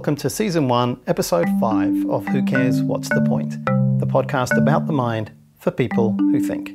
[0.00, 3.50] welcome to Season 1, Episode 5 of Who Cares What's the Point?
[4.00, 6.74] The podcast about the mind for people who think.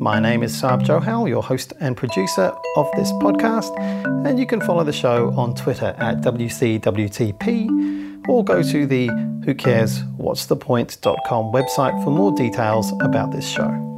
[0.00, 3.76] My name is Saab Johal, your host and producer of this podcast,
[4.24, 9.08] and you can follow the show on Twitter at WCWTP or go to the
[9.44, 13.93] Who Cares What's the Point.com website for more details about this show.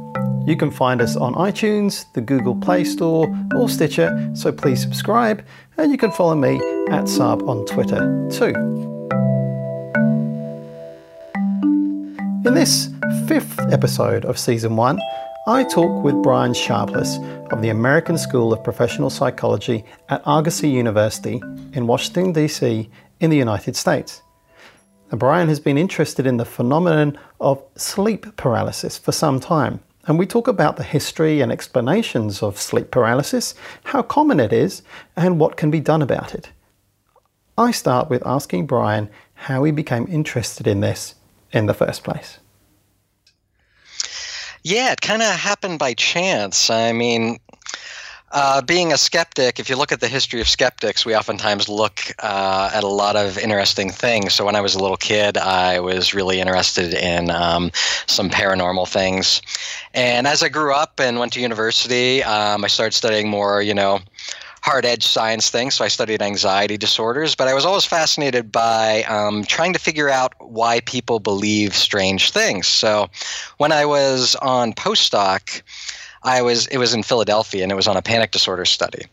[0.47, 5.43] You can find us on iTunes, the Google Play Store, or Stitcher, so please subscribe,
[5.75, 6.55] and you can follow me
[6.87, 7.99] at Saab on Twitter
[8.31, 8.55] too.
[12.47, 12.89] In this
[13.27, 15.01] fifth episode of Season 1,
[15.47, 17.17] I talk with Brian Sharpless
[17.51, 21.41] of the American School of Professional Psychology at Argosy University
[21.73, 22.89] in Washington, D.C.,
[23.19, 24.21] in the United States.
[25.11, 30.17] Now, Brian has been interested in the phenomenon of sleep paralysis for some time and
[30.17, 34.81] we talk about the history and explanations of sleep paralysis, how common it is,
[35.15, 36.49] and what can be done about it.
[37.57, 41.15] I start with asking Brian how he became interested in this
[41.51, 42.39] in the first place.
[44.63, 46.69] Yeah, it kind of happened by chance.
[46.69, 47.39] I mean,
[48.31, 52.01] uh, being a skeptic, if you look at the history of skeptics, we oftentimes look
[52.19, 54.33] uh, at a lot of interesting things.
[54.33, 57.71] So when I was a little kid, I was really interested in um,
[58.05, 59.41] some paranormal things.
[59.93, 63.73] And as I grew up and went to university, um, I started studying more, you
[63.73, 63.99] know,
[64.61, 65.75] hard edge science things.
[65.75, 70.09] So I studied anxiety disorders, but I was always fascinated by um, trying to figure
[70.09, 72.67] out why people believe strange things.
[72.67, 73.07] So
[73.59, 75.61] when I was on postdoc,
[76.23, 79.05] I was it was in Philadelphia and it was on a panic disorder study.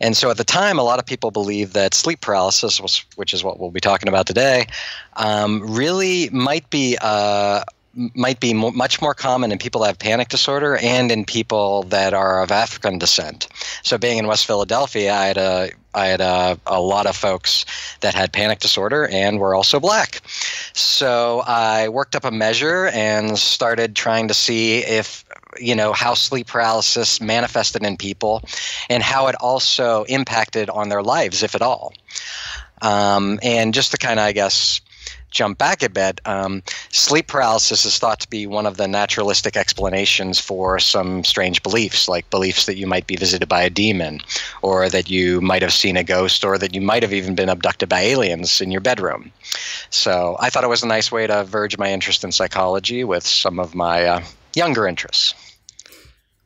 [0.00, 3.32] And so at the time, a lot of people believed that sleep paralysis, was, which
[3.34, 4.66] is what we'll be talking about today,
[5.16, 7.64] um, really might be uh,
[8.14, 12.14] might be much more common in people that have panic disorder and in people that
[12.14, 13.48] are of African descent.
[13.82, 17.64] So being in West Philadelphia, I had a I had a, a lot of folks
[18.00, 20.20] that had panic disorder and were also black.
[20.74, 25.24] So I worked up a measure and started trying to see if
[25.58, 28.42] you know how sleep paralysis manifested in people
[28.88, 31.92] and how it also impacted on their lives if at all.
[32.82, 34.80] Um, and just to kind of i guess
[35.30, 39.56] jump back a bit um, sleep paralysis is thought to be one of the naturalistic
[39.56, 44.20] explanations for some strange beliefs like beliefs that you might be visited by a demon
[44.62, 47.48] or that you might have seen a ghost or that you might have even been
[47.48, 49.30] abducted by aliens in your bedroom.
[49.90, 53.26] So i thought it was a nice way to verge my interest in psychology with
[53.26, 54.22] some of my uh,
[54.54, 55.34] younger interests.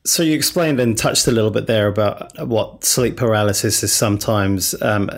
[0.04, 4.74] So you explained and touched a little bit there about what sleep paralysis is sometimes
[4.82, 5.08] um,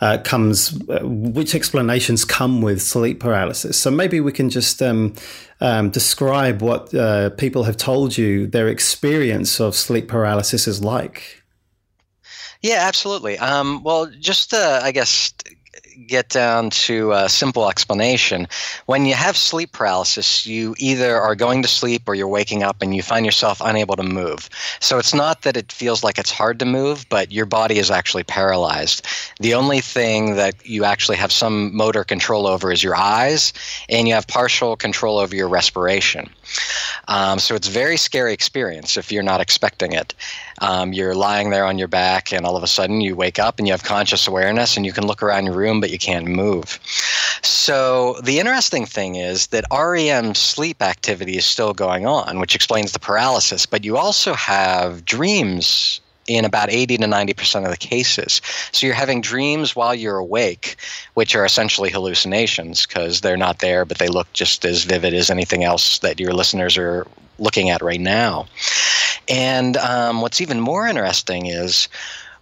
[0.00, 3.78] uh, comes, uh, which explanations come with sleep paralysis.
[3.78, 5.14] So maybe we can just um,
[5.60, 11.44] um, describe what uh, people have told you their experience of sleep paralysis is like.
[12.62, 13.38] Yeah, absolutely.
[13.38, 15.32] Um, well, just uh, I guess
[16.06, 18.46] get down to a simple explanation.
[18.86, 22.82] When you have sleep paralysis, you either are going to sleep or you're waking up
[22.82, 24.48] and you find yourself unable to move.
[24.80, 27.90] So it's not that it feels like it's hard to move, but your body is
[27.90, 29.06] actually paralyzed.
[29.40, 33.52] The only thing that you actually have some motor control over is your eyes,
[33.88, 36.28] and you have partial control over your respiration.
[37.08, 40.14] Um, so it's a very scary experience if you're not expecting it.
[40.60, 43.58] Um, you're lying there on your back, and all of a sudden you wake up
[43.58, 46.26] and you have conscious awareness, and you can look around your room, but you can't
[46.26, 46.78] move.
[47.42, 52.92] So the interesting thing is that REM sleep activity is still going on, which explains
[52.92, 58.40] the paralysis, but you also have dreams in about 80 to 90% of the cases.
[58.72, 60.76] So you're having dreams while you're awake,
[61.14, 65.30] which are essentially hallucinations because they're not there, but they look just as vivid as
[65.30, 67.06] anything else that your listeners are
[67.38, 68.46] looking at right now.
[69.28, 71.88] And um, what's even more interesting is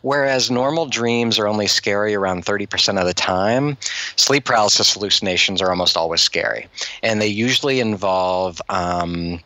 [0.04, 3.78] Whereas normal dreams are only scary around 30% of the time,
[4.16, 6.68] sleep paralysis hallucinations are almost always scary.
[7.02, 9.40] And they usually involve um,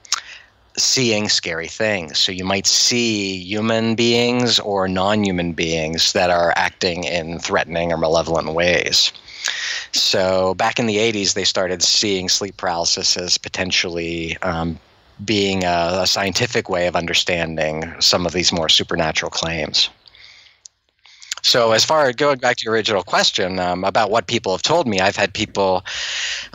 [0.76, 2.18] seeing scary things.
[2.18, 7.92] So you might see human beings or non human beings that are acting in threatening
[7.92, 9.12] or malevolent ways.
[9.92, 14.76] So back in the 80s, they started seeing sleep paralysis as potentially um,
[15.24, 19.90] being a, a scientific way of understanding some of these more supernatural claims.
[21.42, 24.62] So, as far as going back to your original question um, about what people have
[24.62, 25.84] told me, I've had people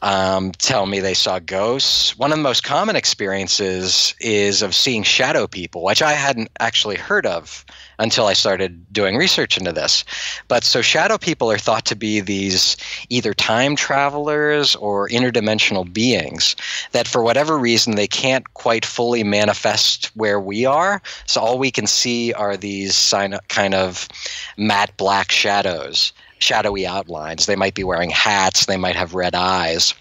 [0.01, 2.17] um, tell me they saw ghosts.
[2.17, 6.97] One of the most common experiences is of seeing shadow people, which I hadn't actually
[6.97, 7.65] heard of
[7.99, 10.03] until I started doing research into this.
[10.47, 12.77] But so shadow people are thought to be these
[13.09, 16.55] either time travelers or interdimensional beings
[16.91, 21.01] that for whatever reason they can't quite fully manifest where we are.
[21.25, 23.13] So all we can see are these
[23.47, 24.07] kind of
[24.57, 27.45] matte black shadows shadowy outlines.
[27.45, 29.93] They might be wearing hats, they might have red eyes.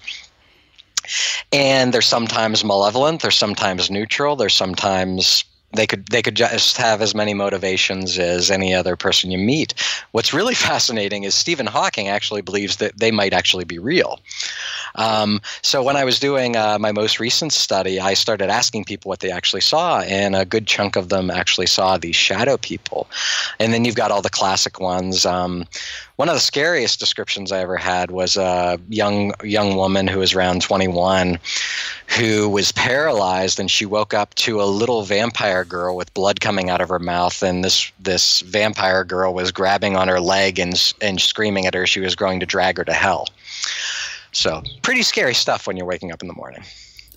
[1.52, 5.44] And they're sometimes malevolent, they're sometimes neutral, they're sometimes
[5.74, 9.74] they could they could just have as many motivations as any other person you meet.
[10.12, 14.20] What's really fascinating is Stephen Hawking actually believes that they might actually be real.
[14.94, 19.08] Um, so when I was doing uh, my most recent study, I started asking people
[19.08, 23.08] what they actually saw, and a good chunk of them actually saw these shadow people.
[23.58, 25.24] And then you've got all the classic ones.
[25.24, 25.66] Um,
[26.22, 30.34] one of the scariest descriptions I ever had was a young young woman who was
[30.34, 31.40] around 21
[32.16, 36.70] who was paralyzed and she woke up to a little vampire girl with blood coming
[36.70, 40.92] out of her mouth and this this vampire girl was grabbing on her leg and
[41.00, 43.26] and screaming at her she was going to drag her to hell.
[44.30, 46.62] So, pretty scary stuff when you're waking up in the morning.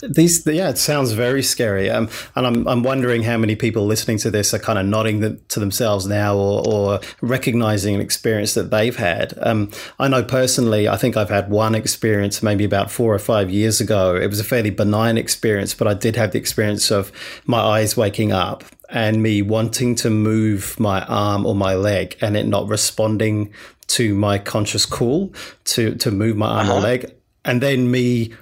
[0.02, 1.90] These, yeah, it sounds very scary.
[1.90, 5.22] Um, and I'm, I'm wondering how many people listening to this are kind of nodding
[5.22, 9.34] the, to themselves now or, or, recognizing an experience that they've had.
[9.42, 13.50] Um, I know personally, I think I've had one experience maybe about four or five
[13.50, 14.16] years ago.
[14.16, 17.12] It was a fairly benign experience, but I did have the experience of
[17.46, 22.38] my eyes waking up and me wanting to move my arm or my leg and
[22.38, 23.54] it not responding
[23.88, 25.34] to my conscious call
[25.64, 26.78] to, to move my arm uh-huh.
[26.78, 27.16] or leg.
[27.44, 28.34] And then me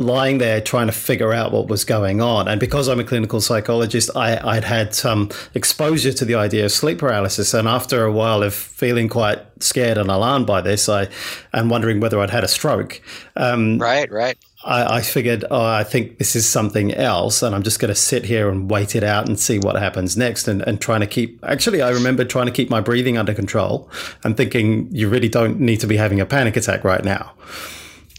[0.00, 2.48] lying there trying to figure out what was going on.
[2.48, 6.72] And because I'm a clinical psychologist, I, would had some exposure to the idea of
[6.72, 7.52] sleep paralysis.
[7.52, 11.08] And after a while of feeling quite scared and alarmed by this, I
[11.52, 13.02] and wondering whether I'd had a stroke.
[13.36, 14.38] Um, right, right.
[14.64, 17.94] I, I figured, oh, I think this is something else, and I'm just going to
[17.94, 21.06] sit here and wait it out and see what happens next, and, and trying to
[21.06, 21.42] keep.
[21.44, 23.90] Actually, I remember trying to keep my breathing under control
[24.24, 27.32] and thinking, you really don't need to be having a panic attack right now.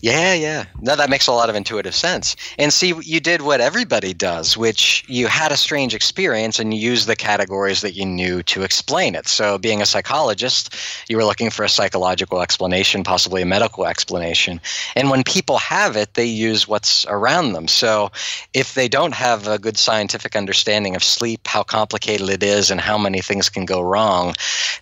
[0.01, 0.65] Yeah, yeah.
[0.81, 2.35] No, that makes a lot of intuitive sense.
[2.57, 6.79] And see, you did what everybody does, which you had a strange experience and you
[6.79, 9.27] used the categories that you knew to explain it.
[9.27, 10.73] So, being a psychologist,
[11.07, 14.59] you were looking for a psychological explanation, possibly a medical explanation.
[14.95, 17.67] And when people have it, they use what's around them.
[17.67, 18.11] So,
[18.55, 22.81] if they don't have a good scientific understanding of sleep, how complicated it is, and
[22.81, 24.33] how many things can go wrong,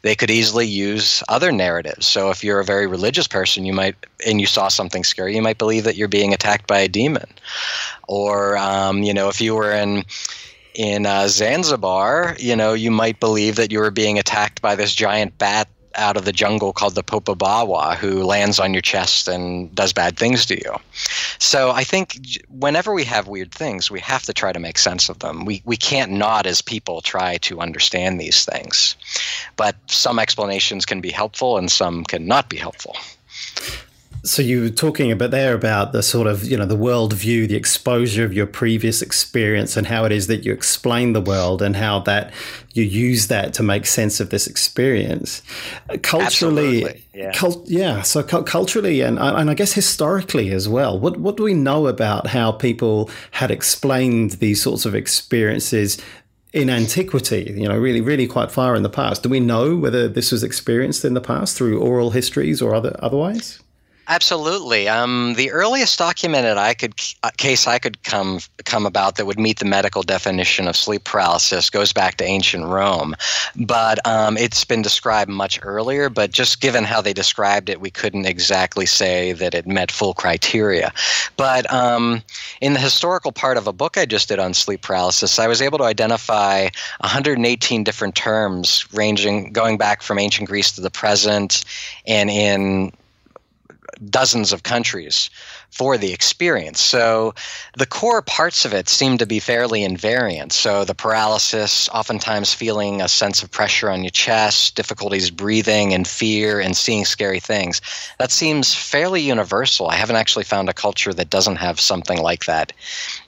[0.01, 2.07] they could easily use other narratives.
[2.07, 5.57] So, if you're a very religious person, you might, and you saw something you might
[5.57, 7.27] believe that you're being attacked by a demon.
[8.07, 10.03] Or, um, you know, if you were in
[10.75, 14.93] in uh, Zanzibar, you know, you might believe that you were being attacked by this
[14.95, 19.73] giant bat out of the jungle called the Popobawa who lands on your chest and
[19.75, 20.75] does bad things to you.
[21.39, 22.19] So I think
[22.49, 25.45] whenever we have weird things, we have to try to make sense of them.
[25.45, 28.95] We, we can't not, as people, try to understand these things.
[29.55, 32.95] But some explanations can be helpful and some can not be helpful.
[34.23, 37.47] So you were talking about there about the sort of you know the world view,
[37.47, 41.61] the exposure of your previous experience, and how it is that you explain the world,
[41.61, 42.33] and how that
[42.73, 45.41] you use that to make sense of this experience.
[45.89, 47.31] Uh, culturally, yeah.
[47.31, 48.01] Cult, yeah.
[48.01, 50.99] So cu- culturally, and and I guess historically as well.
[50.99, 55.97] What what do we know about how people had explained these sorts of experiences
[56.51, 59.23] in antiquity, you know, really, really quite far in the past.
[59.23, 62.95] Do we know whether this was experienced in the past through oral histories or other
[62.99, 63.59] otherwise?
[64.09, 64.87] Absolutely.
[64.87, 69.39] Um, the earliest documented I could uh, case I could come come about that would
[69.39, 73.15] meet the medical definition of sleep paralysis goes back to ancient Rome,
[73.55, 76.09] but um, it's been described much earlier.
[76.09, 80.15] But just given how they described it, we couldn't exactly say that it met full
[80.15, 80.91] criteria.
[81.37, 82.23] But um,
[82.61, 85.61] in the historical part of a book I just did on sleep paralysis, I was
[85.61, 86.63] able to identify
[87.01, 91.63] 118 different terms ranging going back from ancient Greece to the present,
[92.07, 92.91] and in
[94.09, 95.29] dozens of countries
[95.71, 96.81] for the experience.
[96.81, 97.33] So
[97.77, 100.51] the core parts of it seem to be fairly invariant.
[100.51, 106.07] So the paralysis, oftentimes feeling a sense of pressure on your chest, difficulties breathing, and
[106.07, 107.81] fear, and seeing scary things.
[108.19, 109.87] That seems fairly universal.
[109.87, 112.73] I haven't actually found a culture that doesn't have something like that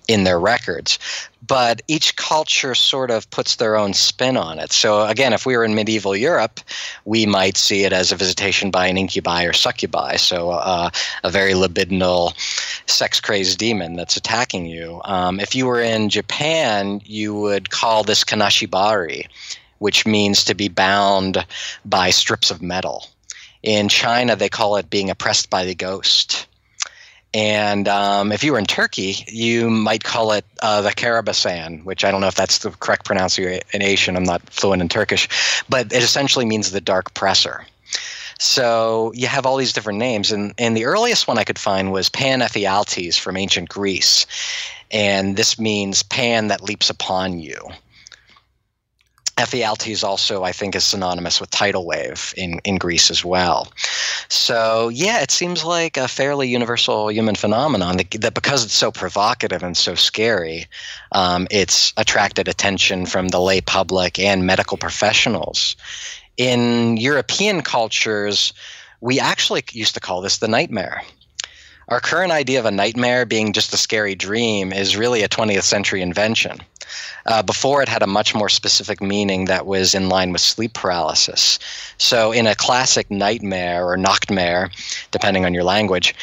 [0.07, 0.99] in their records.
[1.45, 4.71] But each culture sort of puts their own spin on it.
[4.71, 6.59] So, again, if we were in medieval Europe,
[7.05, 10.89] we might see it as a visitation by an incubi or succubi, so uh,
[11.23, 12.33] a very libidinal,
[12.87, 15.01] sex crazed demon that's attacking you.
[15.05, 19.27] Um, if you were in Japan, you would call this kanashibari,
[19.79, 21.45] which means to be bound
[21.85, 23.07] by strips of metal.
[23.63, 26.47] In China, they call it being oppressed by the ghost.
[27.33, 32.03] And um, if you were in Turkey, you might call it uh, the Karabasan, which
[32.03, 34.17] I don't know if that's the correct pronunciation.
[34.17, 35.29] I'm not fluent in Turkish,
[35.69, 37.65] but it essentially means the dark presser.
[38.37, 41.91] So you have all these different names, and, and the earliest one I could find
[41.91, 44.25] was Pan Ephialtes from ancient Greece,
[44.89, 47.55] and this means pan that leaps upon you.
[49.41, 53.71] Ephialtes also, I think, is synonymous with tidal wave in, in Greece as well.
[54.29, 58.91] So, yeah, it seems like a fairly universal human phenomenon that, that because it's so
[58.91, 60.67] provocative and so scary,
[61.11, 65.75] um, it's attracted attention from the lay public and medical professionals.
[66.37, 68.53] In European cultures,
[69.01, 71.01] we actually used to call this the nightmare.
[71.87, 75.63] Our current idea of a nightmare being just a scary dream is really a 20th
[75.63, 76.59] century invention.
[77.25, 80.73] Uh, before, it had a much more specific meaning that was in line with sleep
[80.73, 81.59] paralysis.
[81.97, 84.71] So, in a classic nightmare or nachtmare,
[85.11, 86.15] depending on your language,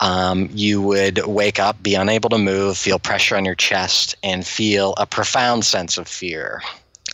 [0.00, 4.46] um, you would wake up, be unable to move, feel pressure on your chest, and
[4.46, 6.62] feel a profound sense of fear.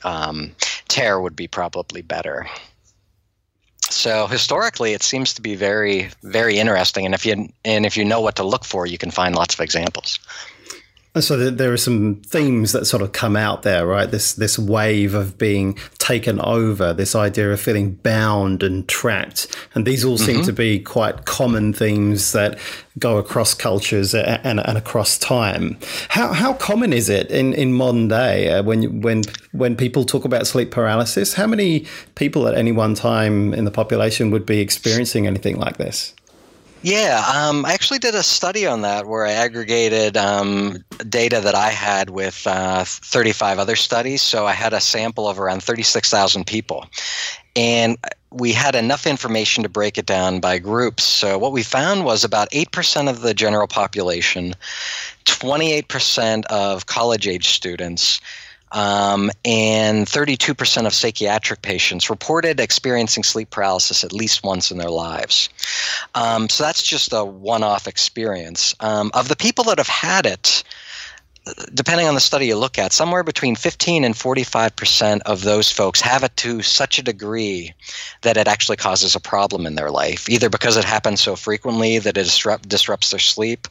[0.04, 0.52] Um,
[0.88, 2.46] terror would be probably better.
[3.92, 7.04] So historically, it seems to be very, very interesting.
[7.04, 9.54] And if you and if you know what to look for, you can find lots
[9.54, 10.18] of examples.
[11.20, 14.10] So there are some themes that sort of come out there, right?
[14.10, 19.86] This this wave of being taken over, this idea of feeling bound and trapped, and
[19.86, 20.46] these all seem mm-hmm.
[20.46, 22.58] to be quite common themes that
[22.98, 25.76] go across cultures and, and across time.
[26.08, 30.24] How how common is it in, in modern day uh, when when when people talk
[30.24, 31.34] about sleep paralysis?
[31.34, 35.76] How many people at any one time in the population would be experiencing anything like
[35.76, 36.14] this?
[36.82, 41.54] Yeah, um, I actually did a study on that where I aggregated um, data that
[41.54, 44.20] I had with uh, 35 other studies.
[44.20, 46.86] So I had a sample of around 36,000 people.
[47.54, 47.98] And
[48.32, 51.04] we had enough information to break it down by groups.
[51.04, 54.54] So what we found was about 8% of the general population,
[55.26, 58.20] 28% of college age students,
[58.72, 64.90] um, and 32% of psychiatric patients reported experiencing sleep paralysis at least once in their
[64.90, 65.48] lives.
[66.14, 68.74] Um, so that's just a one off experience.
[68.80, 70.64] Um, of the people that have had it,
[71.74, 75.70] depending on the study you look at, somewhere between 15 and 45 percent of those
[75.70, 77.74] folks have it to such a degree
[78.22, 81.98] that it actually causes a problem in their life, either because it happens so frequently
[81.98, 83.66] that it disrupt, disrupts their sleep,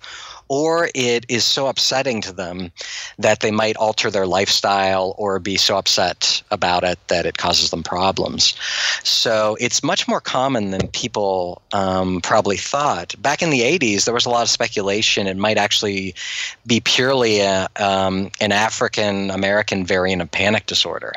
[0.51, 2.70] or it is so upsetting to them
[3.17, 7.70] that they might alter their lifestyle or be so upset about it that it causes
[7.70, 8.53] them problems.
[9.01, 13.15] So it's much more common than people um, probably thought.
[13.22, 16.13] Back in the 80s, there was a lot of speculation it might actually
[16.67, 21.13] be purely a, um, an African American variant of panic disorder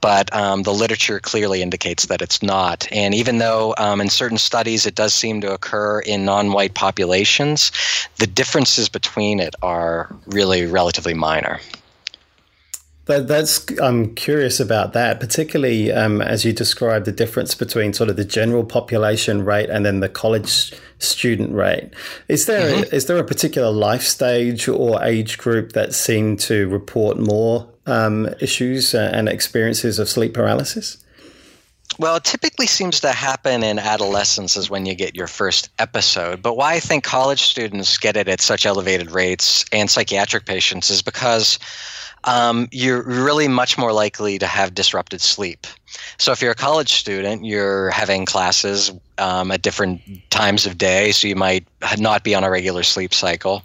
[0.00, 2.86] but um, the literature clearly indicates that it's not.
[2.90, 6.74] And even though um, in certain studies it does seem to occur in non white
[6.74, 7.72] populations,
[8.18, 11.60] the differences between it are really relatively minor.
[13.06, 18.10] That, that's I'm curious about that, particularly um, as you describe the difference between sort
[18.10, 21.90] of the general population rate and then the college student rate.
[22.26, 22.94] Is there mm-hmm.
[22.94, 28.28] is there a particular life stage or age group that seem to report more um,
[28.40, 30.98] issues and experiences of sleep paralysis?
[31.98, 36.42] Well, it typically seems to happen in adolescence is when you get your first episode.
[36.42, 40.90] But why I think college students get it at such elevated rates and psychiatric patients
[40.90, 41.58] is because
[42.26, 45.66] um, you're really much more likely to have disrupted sleep.
[46.18, 51.12] So if you're a college student, you're having classes um, at different times of day,
[51.12, 51.66] so you might
[51.98, 53.62] not be on a regular sleep cycle.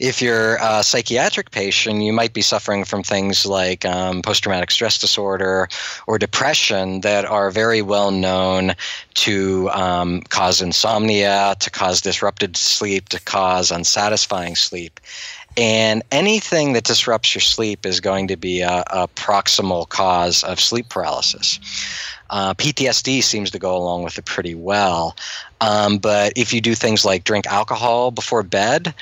[0.00, 4.70] If you're a psychiatric patient, you might be suffering from things like um, post traumatic
[4.70, 5.68] stress disorder
[6.06, 8.74] or depression that are very well known
[9.14, 14.98] to um, cause insomnia, to cause disrupted sleep, to cause unsatisfying sleep.
[15.58, 20.60] And anything that disrupts your sleep is going to be a, a proximal cause of
[20.60, 21.58] sleep paralysis.
[22.30, 25.16] Uh, PTSD seems to go along with it pretty well.
[25.60, 28.94] Um, but if you do things like drink alcohol before bed,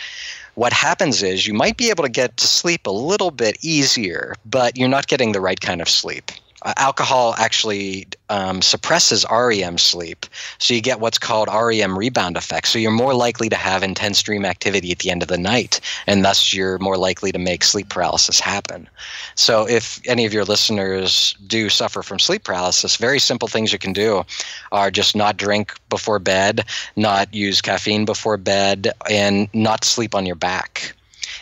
[0.55, 4.35] what happens is you might be able to get to sleep a little bit easier,
[4.47, 6.33] but you're not getting the right kind of sleep
[6.67, 10.27] uh, alcohol actually um, suppresses REM sleep.
[10.59, 12.67] So you get what's called REM rebound effect.
[12.67, 15.81] So you're more likely to have intense dream activity at the end of the night,
[16.09, 18.89] and thus you're more likely to make sleep paralysis happen.
[19.37, 23.79] So if any of your listeners do suffer from sleep paralysis, very simple things you
[23.79, 24.25] can do
[24.73, 26.65] are just not drink before bed,
[26.97, 30.95] not use caffeine before bed, and not sleep on your back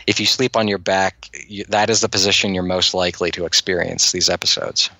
[0.05, 1.29] if you sleep on your back,
[1.67, 4.91] that is the position you're most likely to experience these episodes.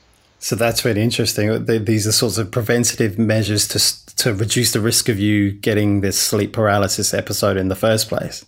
[0.46, 1.66] So that's really interesting.
[1.66, 3.80] These are sorts of preventative measures to
[4.18, 8.46] to reduce the risk of you getting this sleep paralysis episode in the first place.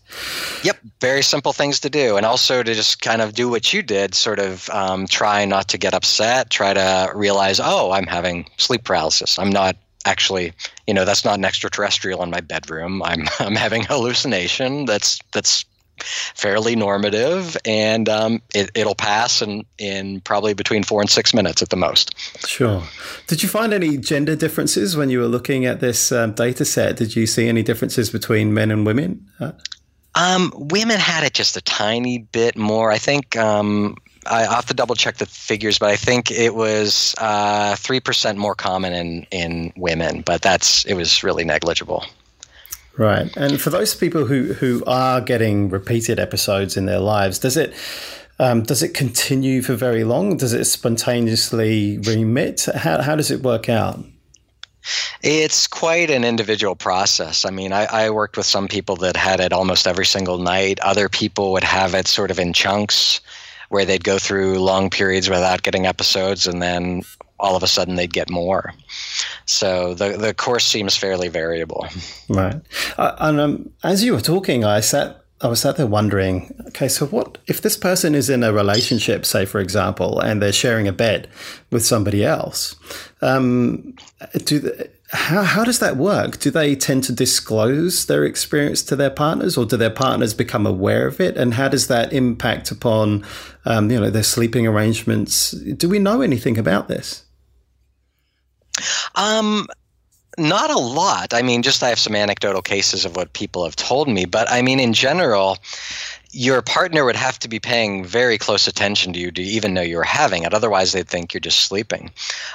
[0.61, 3.81] Yep, very simple things to do, and also to just kind of do what you
[3.81, 8.47] did, sort of um, try not to get upset, try to realize, oh, I'm having
[8.57, 9.39] sleep paralysis.
[9.39, 9.75] I'm not
[10.05, 10.53] actually,
[10.85, 13.01] you know, that's not an extraterrestrial in my bedroom.
[13.01, 14.85] I'm I'm having hallucination.
[14.85, 15.65] That's that's
[15.99, 21.61] fairly normative, and um, it, will pass in, in probably between four and six minutes
[21.61, 22.17] at the most.
[22.47, 22.83] Sure.
[23.27, 26.97] Did you find any gender differences when you were looking at this um, data set?
[26.97, 29.25] Did you see any differences between men and women?
[29.39, 29.51] Uh-
[30.17, 32.91] um, women had it just a tiny bit more.
[32.91, 37.13] I think um, I have to double check the figures, but I think it was
[37.19, 42.03] uh, three uh, percent more common in in women, but that's it was really negligible.
[42.97, 47.57] Right, and for those people who who are getting repeated episodes in their lives, does
[47.57, 47.73] it?
[48.39, 50.37] Um, does it continue for very long?
[50.37, 52.67] Does it spontaneously remit?
[52.75, 53.99] How, how does it work out?
[55.23, 57.45] It's quite an individual process.
[57.45, 60.79] I mean, I, I, worked with some people that had it almost every single night.
[60.81, 63.19] Other people would have it sort of in chunks
[63.69, 67.01] where they'd go through long periods without getting episodes and then
[67.39, 68.73] all of a sudden they'd get more.
[69.45, 71.87] So the the course seems fairly variable.
[72.29, 72.61] Right.
[72.97, 76.87] Uh, and um, as you were talking, I sat I was sat there wondering, okay,
[76.87, 80.87] so what if this person is in a relationship, say for example, and they're sharing
[80.87, 81.29] a bed
[81.69, 82.75] with somebody else?
[83.21, 83.95] Um,
[84.45, 86.39] do they, how, how does that work?
[86.39, 90.65] Do they tend to disclose their experience to their partners, or do their partners become
[90.65, 91.37] aware of it?
[91.37, 93.23] And how does that impact upon,
[93.65, 95.51] um, you know, their sleeping arrangements?
[95.51, 97.23] Do we know anything about this?
[99.17, 99.67] Um,
[100.37, 101.33] not a lot.
[101.33, 104.49] I mean, just I have some anecdotal cases of what people have told me, but
[104.51, 105.57] I mean, in general,
[106.37, 109.81] your partner would have to be paying very close attention to you to even know
[109.81, 110.53] you're having it.
[110.53, 112.11] Otherwise, they'd think you're just sleeping.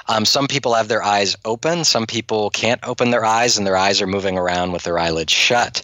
[0.07, 1.85] Um, some people have their eyes open.
[1.85, 5.33] Some people can't open their eyes, and their eyes are moving around with their eyelids
[5.33, 5.83] shut.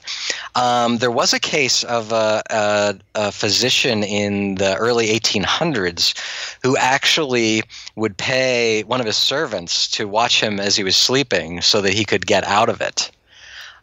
[0.54, 6.14] Um, there was a case of a, a, a physician in the early 1800s
[6.62, 7.64] who actually
[7.96, 11.94] would pay one of his servants to watch him as he was sleeping so that
[11.94, 13.10] he could get out of it.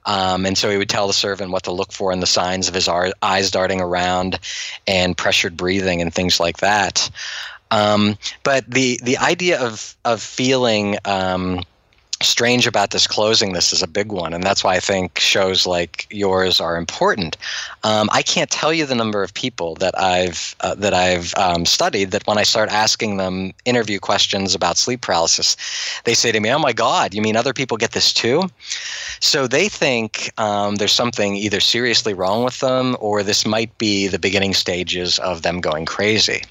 [0.06, 2.68] Um, and so he would tell the servant what to look for in the signs
[2.68, 4.40] of his eyes darting around
[4.88, 7.10] and pressured breathing and things like that.
[7.72, 11.62] Um, but the the idea of of feeling um,
[12.22, 15.66] strange about this closing this is a big one, and that's why I think shows
[15.66, 17.38] like yours are important.
[17.84, 21.66] Um, I can't tell you the number of people that I've uh, that I've um,
[21.66, 25.58] studied that when I start asking them interview questions about sleep paralysis,
[26.06, 28.50] they say to me, "Oh my God, you mean other people get this too?"
[29.20, 34.08] So they think um, there's something either seriously wrong with them, or this might be
[34.08, 36.44] the beginning stages of them going crazy.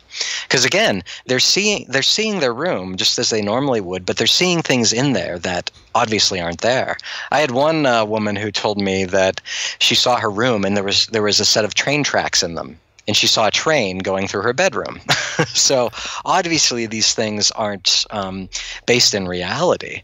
[0.43, 4.27] Because again, they're seeing they're seeing their room just as they normally would, but they're
[4.27, 6.97] seeing things in there that obviously aren't there.
[7.31, 9.41] I had one uh, woman who told me that
[9.79, 12.55] she saw her room and there was there was a set of train tracks in
[12.55, 15.01] them and she saw a train going through her bedroom.
[15.49, 15.91] so
[16.25, 18.49] obviously, these things aren't um,
[18.87, 20.03] based in reality.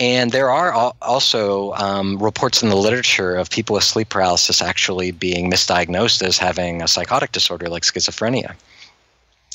[0.00, 5.12] And there are also um, reports in the literature of people with sleep paralysis actually
[5.12, 8.54] being misdiagnosed as having a psychotic disorder like schizophrenia.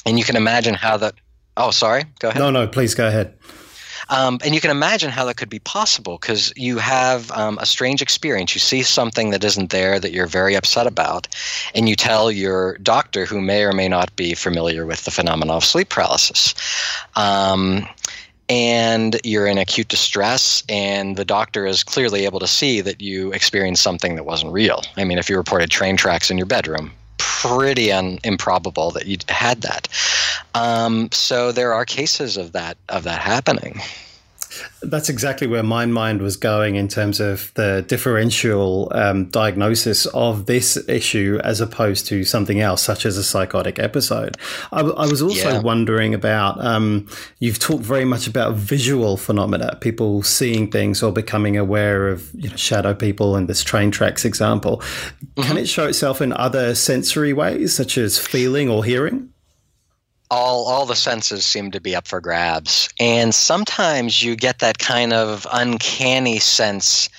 [0.06, 1.16] And you can imagine how that.
[1.58, 2.06] Oh, sorry.
[2.20, 2.40] Go ahead.
[2.40, 3.38] No, no, please go ahead.
[4.10, 7.66] Um, and you can imagine how that could be possible because you have um, a
[7.66, 8.56] strange experience.
[8.56, 11.28] You see something that isn't there that you're very upset about,
[11.76, 15.58] and you tell your doctor, who may or may not be familiar with the phenomenon
[15.58, 16.56] of sleep paralysis.
[17.16, 17.88] Um,
[18.50, 23.32] and you're in acute distress, and the doctor is clearly able to see that you
[23.32, 24.82] experienced something that wasn't real.
[24.98, 29.18] I mean, if you reported train tracks in your bedroom, pretty un- improbable that you
[29.30, 29.88] had that.
[30.56, 33.80] Um, so there are cases of that of that happening.
[34.82, 40.46] That's exactly where my mind was going in terms of the differential um, diagnosis of
[40.46, 44.38] this issue as opposed to something else, such as a psychotic episode.
[44.72, 45.60] I, I was also yeah.
[45.60, 47.08] wondering about um,
[47.40, 52.50] you've talked very much about visual phenomena, people seeing things or becoming aware of you
[52.50, 54.78] know, shadow people and this train tracks example.
[54.78, 55.42] Mm-hmm.
[55.44, 59.30] Can it show itself in other sensory ways, such as feeling or hearing?
[60.32, 62.90] All all the senses seem to be up for grabs.
[63.00, 67.10] And sometimes you get that kind of uncanny sense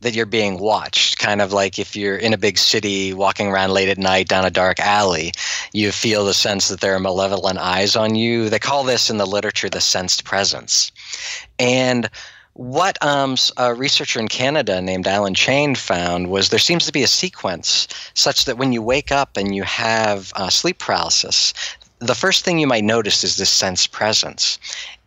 [0.00, 1.18] that you're being watched.
[1.18, 4.44] Kind of like if you're in a big city walking around late at night down
[4.44, 5.32] a dark alley
[5.74, 8.48] you feel the sense that there are malevolent eyes on you.
[8.48, 10.92] They call this in the literature the sensed presence.
[11.58, 12.08] And
[12.52, 17.02] what um, a researcher in Canada named Allan Cheyne found was there seems to be
[17.02, 21.52] a sequence such that when you wake up and you have uh, sleep paralysis,
[22.00, 24.58] the first thing you might notice is this sense presence.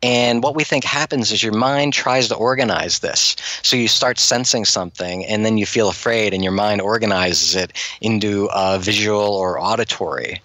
[0.01, 3.35] And what we think happens is your mind tries to organize this.
[3.61, 7.73] So you start sensing something and then you feel afraid, and your mind organizes it
[8.01, 10.41] into a visual or auditory.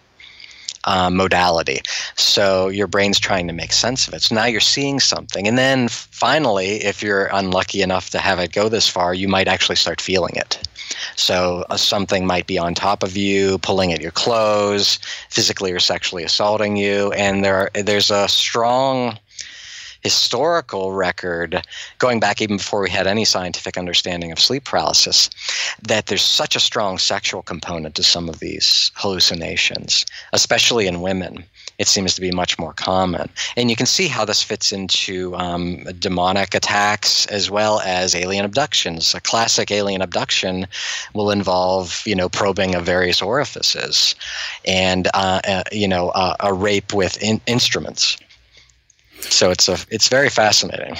[0.84, 1.80] Uh, modality.
[2.16, 4.22] So your brain's trying to make sense of it.
[4.22, 5.46] So now you're seeing something.
[5.46, 9.48] And then finally, if you're unlucky enough to have it go this far, you might
[9.48, 10.60] actually start feeling it.
[11.16, 14.98] So uh, something might be on top of you, pulling at your clothes,
[15.30, 19.18] physically or sexually assaulting you, and there there's a strong
[20.02, 21.66] historical record,
[21.98, 25.30] going back even before we had any scientific understanding of sleep paralysis,
[25.82, 31.44] that there's such a strong sexual component to some of these hallucinations, especially in women.
[31.78, 33.28] It seems to be much more common.
[33.56, 38.44] And you can see how this fits into um, demonic attacks as well as alien
[38.44, 39.14] abductions.
[39.14, 40.66] A classic alien abduction
[41.14, 44.14] will involve, you know, probing of various orifices
[44.66, 48.16] and, uh, uh, you know, uh, a rape with in- instruments.
[49.30, 50.96] So it's a it's very fascinating.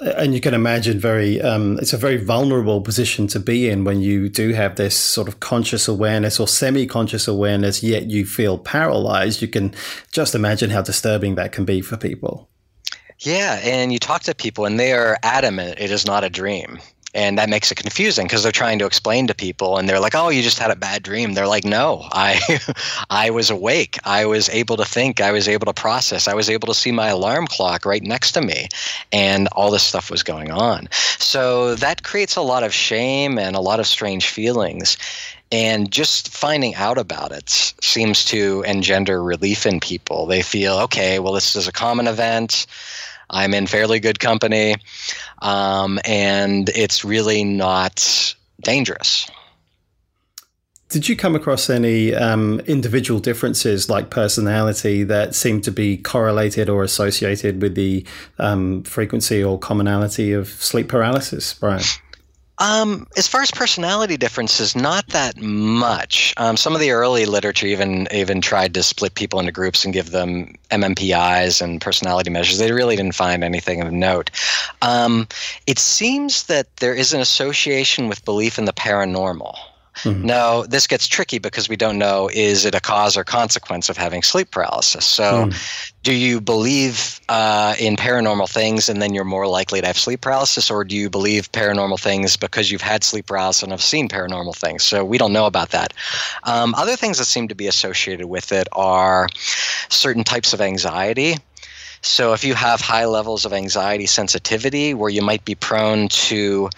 [0.00, 4.00] And you can imagine very um, it's a very vulnerable position to be in when
[4.00, 9.42] you do have this sort of conscious awareness or semi-conscious awareness, yet you feel paralyzed.
[9.42, 9.74] You can
[10.10, 12.48] just imagine how disturbing that can be for people.
[13.18, 16.78] Yeah, and you talk to people and they are adamant it is not a dream
[17.14, 20.14] and that makes it confusing because they're trying to explain to people and they're like
[20.14, 21.34] oh you just had a bad dream.
[21.34, 22.40] They're like no i
[23.10, 23.98] i was awake.
[24.04, 25.20] I was able to think.
[25.20, 26.28] I was able to process.
[26.28, 28.68] I was able to see my alarm clock right next to me.
[29.12, 30.88] And all this stuff was going on.
[31.18, 34.96] So that creates a lot of shame and a lot of strange feelings.
[35.52, 40.26] And just finding out about it seems to engender relief in people.
[40.26, 42.66] They feel okay well this is a common event
[43.30, 44.76] I'm in fairly good company,
[45.40, 49.30] um, and it's really not dangerous.
[50.90, 56.68] Did you come across any um, individual differences, like personality, that seem to be correlated
[56.68, 58.04] or associated with the
[58.40, 61.84] um, frequency or commonality of sleep paralysis, Brian?
[62.60, 66.34] Um, as far as personality differences, not that much.
[66.36, 69.94] Um, some of the early literature even even tried to split people into groups and
[69.94, 72.58] give them MMPIs and personality measures.
[72.58, 74.30] They really didn't find anything of note.
[74.82, 75.26] Um,
[75.66, 79.56] it seems that there is an association with belief in the paranormal.
[80.02, 80.26] Mm-hmm.
[80.26, 83.96] Now, this gets tricky because we don't know is it a cause or consequence of
[83.96, 85.04] having sleep paralysis.
[85.04, 85.90] So, mm.
[86.02, 90.20] do you believe uh, in paranormal things and then you're more likely to have sleep
[90.22, 94.08] paralysis, or do you believe paranormal things because you've had sleep paralysis and have seen
[94.08, 94.82] paranormal things?
[94.82, 95.92] So, we don't know about that.
[96.44, 99.28] Um, other things that seem to be associated with it are
[99.88, 101.36] certain types of anxiety.
[102.02, 106.70] So, if you have high levels of anxiety sensitivity, where you might be prone to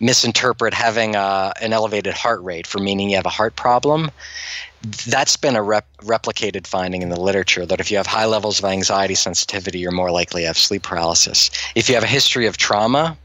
[0.00, 4.10] misinterpret having a, an elevated heart rate for meaning you have a heart problem.
[5.06, 8.58] That's been a rep- replicated finding in the literature that if you have high levels
[8.58, 11.50] of anxiety sensitivity, you're more likely to have sleep paralysis.
[11.74, 13.16] If you have a history of trauma,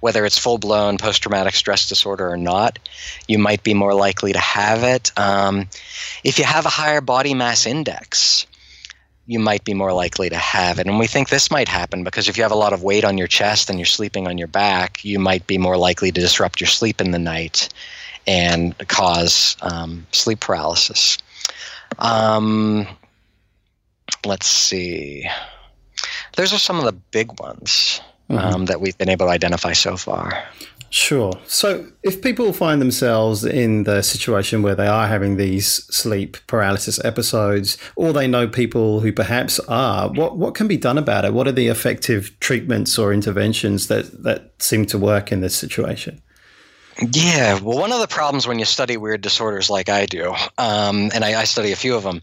[0.00, 2.78] whether it's full blown post traumatic stress disorder or not,
[3.28, 5.10] you might be more likely to have it.
[5.16, 5.68] Um,
[6.24, 8.46] if you have a higher body mass index,
[9.26, 10.86] you might be more likely to have it.
[10.86, 13.16] And we think this might happen because if you have a lot of weight on
[13.16, 16.60] your chest and you're sleeping on your back, you might be more likely to disrupt
[16.60, 17.68] your sleep in the night
[18.26, 21.18] and cause um, sleep paralysis.
[21.98, 22.86] Um,
[24.24, 25.28] let's see.
[26.36, 28.38] Those are some of the big ones mm-hmm.
[28.38, 30.44] um, that we've been able to identify so far.
[30.94, 31.32] Sure.
[31.48, 37.04] So, if people find themselves in the situation where they are having these sleep paralysis
[37.04, 41.34] episodes, or they know people who perhaps are, what what can be done about it?
[41.34, 46.22] What are the effective treatments or interventions that that seem to work in this situation?
[47.10, 51.10] Yeah, well, one of the problems when you study weird disorders like I do, um,
[51.12, 52.22] and I, I study a few of them,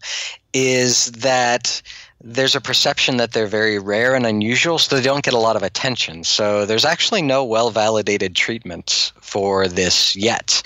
[0.53, 1.81] is that
[2.23, 5.55] there's a perception that they're very rare and unusual, so they don't get a lot
[5.55, 6.23] of attention.
[6.23, 10.62] So there's actually no well validated treatment for this yet.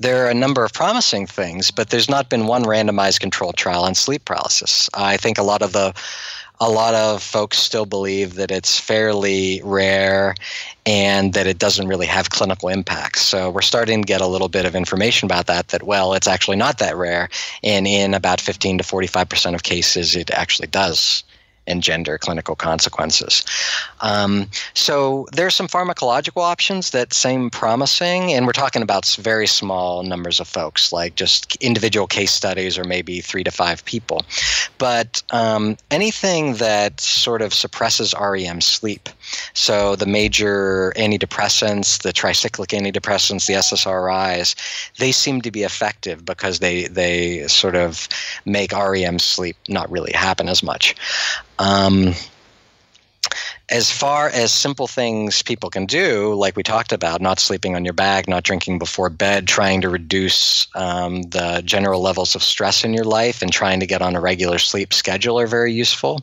[0.00, 3.84] There are a number of promising things, but there's not been one randomized controlled trial
[3.84, 4.90] on sleep paralysis.
[4.94, 5.94] I think a lot of the
[6.60, 10.34] a lot of folks still believe that it's fairly rare
[10.86, 13.22] and that it doesn't really have clinical impacts.
[13.22, 16.28] So we're starting to get a little bit of information about that, that, well, it's
[16.28, 17.28] actually not that rare.
[17.62, 21.24] And in about 15 to 45% of cases, it actually does
[21.66, 23.44] engender clinical consequences.
[24.00, 29.46] Um, so there are some pharmacological options that seem promising, and we're talking about very
[29.46, 34.24] small numbers of folks, like just individual case studies or maybe three to five people.
[34.78, 39.08] But um, anything that sort of suppresses REM sleep,
[39.52, 44.54] so the major antidepressants, the tricyclic antidepressants, the SSRIs,
[44.98, 48.08] they seem to be effective because they they sort of
[48.44, 50.94] make REM sleep not really happen as much.
[51.58, 52.14] Um,
[53.70, 57.84] as far as simple things people can do, like we talked about, not sleeping on
[57.84, 62.84] your back, not drinking before bed, trying to reduce um, the general levels of stress
[62.84, 66.20] in your life, and trying to get on a regular sleep schedule are very useful.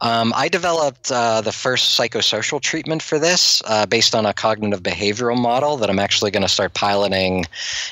[0.00, 4.82] Um, I developed uh, the first psychosocial treatment for this uh, based on a cognitive
[4.82, 7.44] behavioral model that I'm actually going to start piloting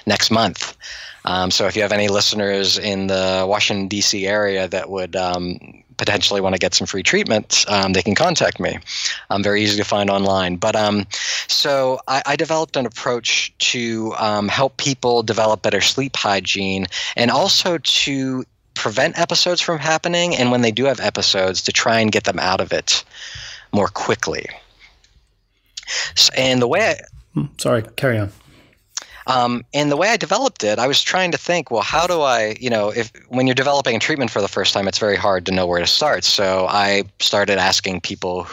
[0.07, 0.77] next month.
[1.27, 4.27] Um, so if you have any listeners in the Washington D.C.
[4.27, 8.61] area that would um, potentially want to get some free treatment, um, they can contact
[8.61, 8.79] me.
[9.31, 10.57] I'm very easy to find online.
[10.57, 11.07] But um,
[11.49, 17.31] so I, I, developed an approach to um, help people develop better sleep hygiene and
[17.31, 20.37] also to prevent episodes from happening.
[20.37, 23.05] And when they do have episodes, to try and get them out of it
[23.73, 24.47] more quickly.
[26.37, 26.97] And the way I,
[27.35, 28.33] hmm, sorry, carry on.
[29.27, 32.23] Um, and the way I developed it, I was trying to think, well, how do
[32.23, 35.17] I, you know, if when you're developing a treatment for the first time, it's very
[35.17, 36.23] hard to know where to start.
[36.25, 38.47] So I started asking people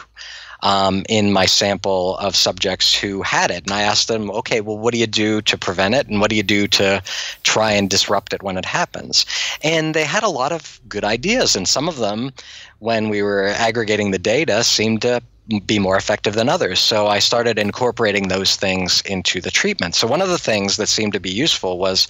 [0.64, 4.78] um, in my sample of subjects who had it, and I asked them, okay, well,
[4.78, 7.04] what do you do to prevent it, and what do you do to
[7.44, 9.26] try and disrupt it when it happens?
[9.62, 12.32] And they had a lot of good ideas, and some of them,
[12.80, 15.22] when we were aggregating the data, seemed to
[15.66, 16.80] be more effective than others.
[16.80, 19.94] So I started incorporating those things into the treatment.
[19.94, 22.08] So one of the things that seemed to be useful was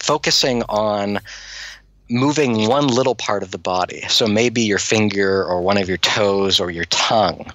[0.00, 1.20] focusing on
[2.10, 4.02] moving one little part of the body.
[4.08, 7.50] So maybe your finger or one of your toes or your tongue.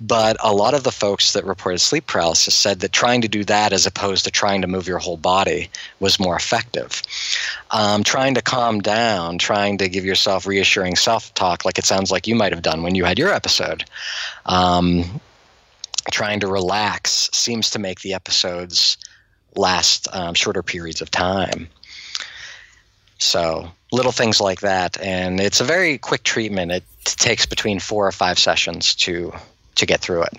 [0.00, 3.44] But a lot of the folks that reported sleep paralysis said that trying to do
[3.44, 5.68] that as opposed to trying to move your whole body
[6.00, 7.02] was more effective.
[7.72, 12.10] Um, trying to calm down, trying to give yourself reassuring self talk, like it sounds
[12.10, 13.84] like you might have done when you had your episode.
[14.46, 15.20] Um,
[16.10, 18.96] trying to relax seems to make the episodes
[19.56, 21.68] last um, shorter periods of time.
[23.18, 26.72] So little things like that, and it's a very quick treatment.
[26.72, 29.32] It takes between four or five sessions to
[29.76, 30.34] to get through it.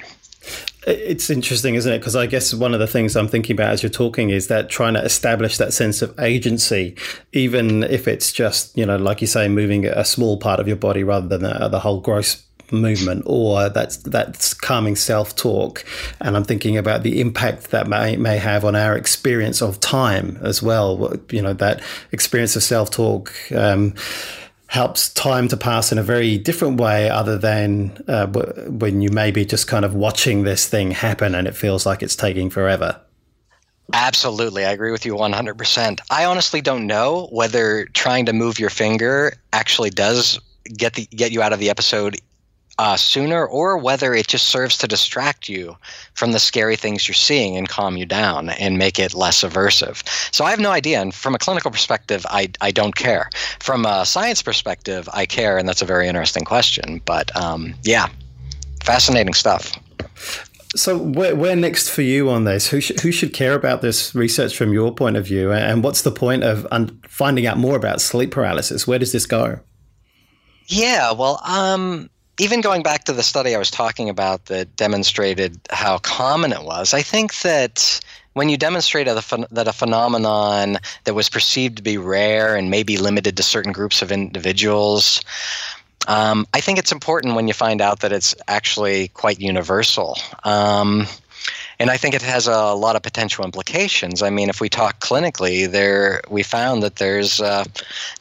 [0.87, 1.99] It's interesting, isn't it?
[1.99, 4.69] Because I guess one of the things I'm thinking about as you're talking is that
[4.69, 6.95] trying to establish that sense of agency,
[7.33, 10.77] even if it's just, you know, like you say, moving a small part of your
[10.77, 15.83] body rather than the, the whole gross movement or that's that's calming self-talk
[16.19, 20.37] and i'm thinking about the impact that may may have on our experience of time
[20.41, 21.81] as well you know that
[22.11, 23.93] experience of self-talk um,
[24.67, 28.25] helps time to pass in a very different way other than uh,
[28.67, 32.01] when you may be just kind of watching this thing happen and it feels like
[32.01, 32.99] it's taking forever
[33.93, 34.65] Absolutely.
[34.65, 35.99] I agree with you 100%.
[36.09, 40.39] I honestly don't know whether trying to move your finger actually does
[40.77, 42.17] get the get you out of the episode
[42.81, 45.77] uh, sooner or whether it just serves to distract you
[46.15, 50.01] from the scary things you're seeing and calm you down and make it less aversive.
[50.33, 50.99] So I have no idea.
[50.99, 53.29] And from a clinical perspective, I, I don't care.
[53.59, 55.59] From a science perspective, I care.
[55.59, 56.99] And that's a very interesting question.
[57.05, 58.07] But um, yeah,
[58.83, 59.77] fascinating stuff.
[60.75, 62.69] So where, where next for you on this?
[62.69, 65.51] Who, sh- who should care about this research from your point of view?
[65.51, 68.87] And what's the point of un- finding out more about sleep paralysis?
[68.87, 69.59] Where does this go?
[70.65, 72.09] Yeah, well, um,
[72.41, 76.63] even going back to the study I was talking about that demonstrated how common it
[76.63, 78.01] was, I think that
[78.33, 83.37] when you demonstrate that a phenomenon that was perceived to be rare and maybe limited
[83.37, 85.21] to certain groups of individuals,
[86.07, 90.17] um, I think it's important when you find out that it's actually quite universal.
[90.43, 91.05] Um,
[91.81, 94.21] and I think it has a lot of potential implications.
[94.21, 97.65] I mean, if we talk clinically, there we found that there's a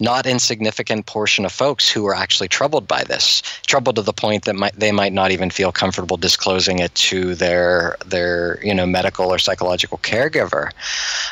[0.01, 4.46] not insignificant portion of folks who are actually troubled by this, troubled to the point
[4.46, 8.87] that might, they might not even feel comfortable disclosing it to their their you know
[8.87, 10.70] medical or psychological caregiver.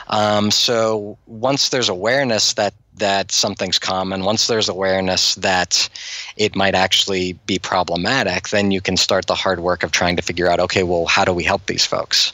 [0.09, 5.88] Um, so once there's awareness that that something's common, once there's awareness that
[6.37, 10.22] it might actually be problematic, then you can start the hard work of trying to
[10.22, 12.32] figure out okay, well, how do we help these folks?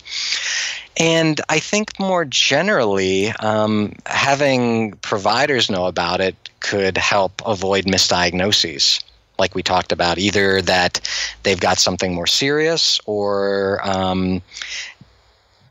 [0.97, 9.03] And I think more generally, um, having providers know about it could help avoid misdiagnoses
[9.39, 11.01] like we talked about, either that
[11.43, 14.41] they've got something more serious or um,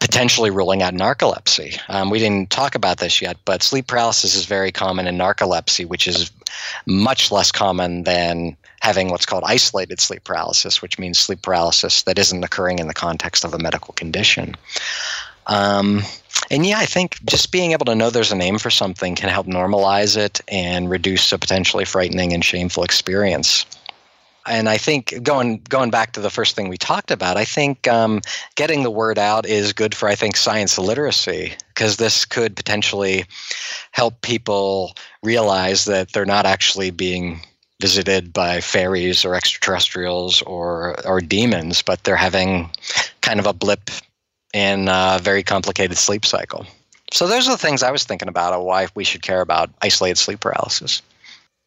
[0.03, 1.79] potentially ruling out narcolepsy.
[1.87, 5.87] Um, we didn't talk about this yet, but sleep paralysis is very common in narcolepsy,
[5.87, 6.29] which is
[6.85, 12.19] much less common than having what's called isolated sleep paralysis, which means sleep paralysis that
[12.19, 14.57] isn't occurring in the context of a medical condition.
[15.47, 16.01] Um,
[16.51, 19.29] and yeah, I think just being able to know there's a name for something can
[19.29, 23.65] help normalize it and reduce a potentially frightening and shameful experience
[24.45, 27.87] and I think going going back to the first thing we talked about, I think
[27.87, 28.21] um,
[28.55, 33.25] getting the word out is good for I think science literacy because this could potentially
[33.91, 37.41] help people realize that they're not actually being
[37.81, 42.69] visited by fairies or extraterrestrials or or demons, but they're having
[43.21, 43.89] kind of a blip
[44.53, 46.65] in a very complicated sleep cycle.
[47.11, 50.17] So those are the things I was thinking about why we should care about isolated
[50.17, 51.01] sleep paralysis.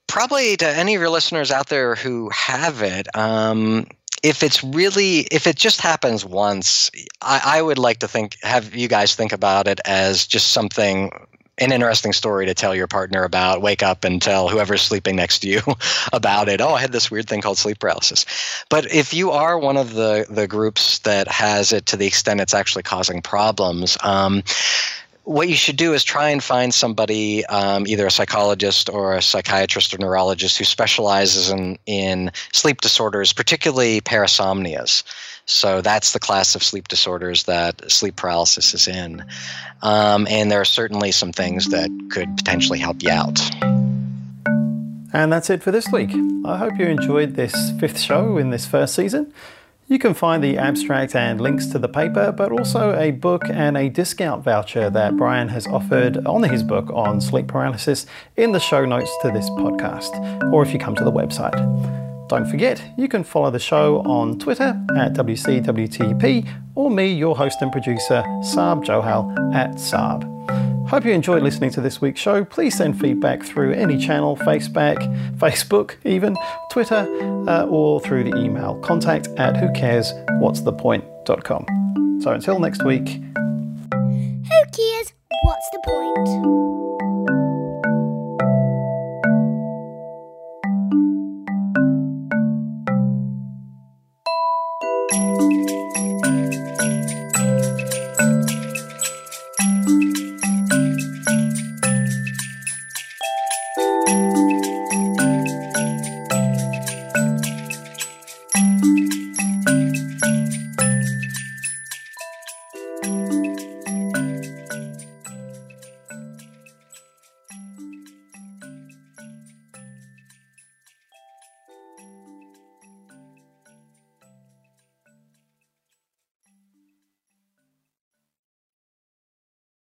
[0.06, 3.86] Probably to any of your listeners out there who have it, um,
[4.22, 6.90] if it's really if it just happens once,
[7.22, 11.10] I, I would like to think have you guys think about it as just something
[11.58, 13.62] an interesting story to tell your partner about.
[13.62, 15.60] Wake up and tell whoever's sleeping next to you
[16.12, 16.60] about it.
[16.60, 18.26] Oh, I had this weird thing called sleep paralysis.
[18.68, 22.40] But if you are one of the the groups that has it to the extent
[22.40, 24.42] it's actually causing problems, um,
[25.26, 29.20] what you should do is try and find somebody, um, either a psychologist or a
[29.20, 35.02] psychiatrist or neurologist, who specializes in, in sleep disorders, particularly parasomnias.
[35.44, 39.24] So that's the class of sleep disorders that sleep paralysis is in.
[39.82, 43.40] Um, and there are certainly some things that could potentially help you out.
[45.12, 46.10] And that's it for this week.
[46.44, 49.32] I hope you enjoyed this fifth show in this first season.
[49.88, 53.76] You can find the abstract and links to the paper, but also a book and
[53.76, 58.04] a discount voucher that Brian has offered on his book on sleep paralysis
[58.36, 61.54] in the show notes to this podcast, or if you come to the website.
[62.28, 67.62] Don't forget, you can follow the show on Twitter at WCWTP or me, your host
[67.62, 70.24] and producer, Sarb Johal at Saab.
[70.88, 72.44] Hope you enjoyed listening to this week's show.
[72.44, 74.98] Please send feedback through any channel, Facebook,
[75.36, 76.36] Facebook, even
[76.70, 77.08] Twitter,
[77.48, 82.20] uh, or through the email contact at whocareswhatsthepoint.com.
[82.22, 83.08] So until next week.
[83.08, 85.12] Who cares?
[85.42, 86.75] What's the point?